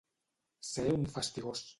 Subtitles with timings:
[0.69, 1.63] Ser un fastigós.